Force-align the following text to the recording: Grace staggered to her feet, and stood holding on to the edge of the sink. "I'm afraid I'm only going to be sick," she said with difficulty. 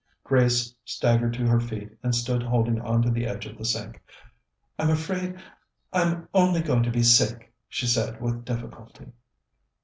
Grace 0.23 0.73
staggered 0.83 1.31
to 1.33 1.45
her 1.45 1.59
feet, 1.59 1.95
and 2.01 2.15
stood 2.15 2.41
holding 2.41 2.81
on 2.81 3.03
to 3.03 3.11
the 3.11 3.27
edge 3.27 3.45
of 3.45 3.55
the 3.55 3.63
sink. 3.63 4.01
"I'm 4.79 4.89
afraid 4.89 5.39
I'm 5.93 6.27
only 6.33 6.63
going 6.63 6.81
to 6.81 6.91
be 6.91 7.03
sick," 7.03 7.53
she 7.69 7.85
said 7.85 8.19
with 8.19 8.43
difficulty. 8.43 9.11